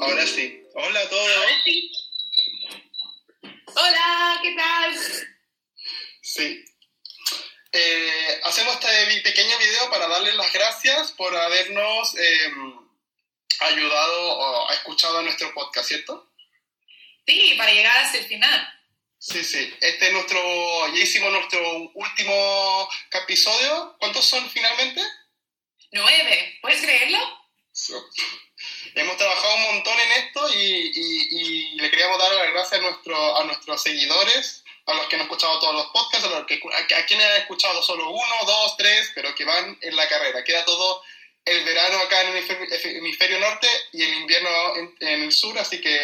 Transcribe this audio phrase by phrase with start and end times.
[0.00, 0.62] Ahora sí.
[0.74, 1.30] Hola a todos.
[3.66, 4.98] Hola, ¿qué tal?
[6.22, 6.64] Sí.
[7.72, 12.78] Eh, hacemos este pequeño video para darles las gracias por habernos em,
[13.60, 16.32] ayudado o escuchado a nuestro podcast, ¿cierto?
[17.26, 18.80] Sí, para llegar hasta el final.
[19.18, 19.74] Sí, sí.
[19.82, 20.40] Este es nuestro,
[20.94, 23.96] ya hicimos nuestro último episodio.
[24.00, 25.02] ¿Cuántos son finalmente?
[25.92, 27.09] Nueve, ¿puedes creer?
[29.54, 34.64] Un montón en esto y, le queríamos dar las gracias a, nuestro, a nuestros seguidores,
[34.86, 37.82] a los que han escuchado todos los podcasts, a, los que, a, quienes han escuchado
[37.82, 40.44] solo uno, dos, tres, pero que van en la carrera.
[40.44, 41.02] Queda todo
[41.44, 44.50] el verano acá en el hemisferio norte y el invierno
[45.00, 45.98] en el sur, así que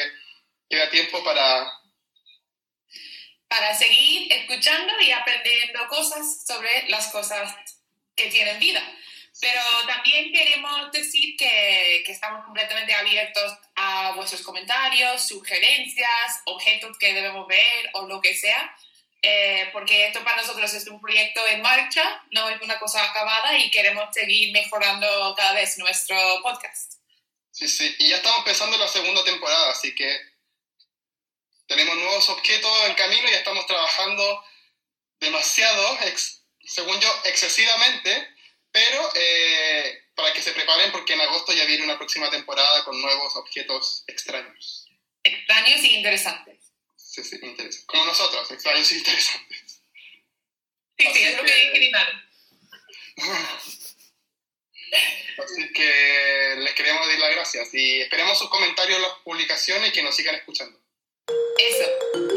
[0.69, 1.70] queda tiempo para,
[3.48, 7.55] para seguir escuchando y aprendiendo cosas sobre las cosas
[8.14, 8.83] que tienen vida.
[9.41, 17.47] Pero también queremos decir que, estamos completamente abiertos a vuestros comentarios, sugerencias, objetos que debemos
[17.47, 18.75] ver o lo que sea,
[19.22, 23.56] eh, porque esto para nosotros es un proyecto en marcha, no es una cosa acabada
[23.59, 26.94] y queremos seguir mejorando cada vez nuestro podcast.
[27.50, 30.19] Sí, sí, y ya estamos empezando la segunda temporada, así que
[31.67, 34.44] tenemos nuevos objetos en camino y estamos trabajando
[35.20, 35.98] demasiado,
[36.64, 38.28] según yo, excesivamente,
[38.70, 43.00] pero eh, para que se preparen porque en agosto ya viene una próxima temporada con
[43.00, 44.89] nuevos objetos extraños.
[45.22, 46.72] Extraños y interesantes.
[46.97, 47.84] Sí, sí, interesantes.
[47.86, 49.81] Como nosotros, extraños y interesantes.
[50.98, 51.92] Sí, sí, es lo que dije
[55.39, 59.92] Así que les queremos dar las gracias y esperemos sus comentarios en las publicaciones y
[59.92, 60.81] que nos sigan escuchando.
[61.59, 62.36] Eso.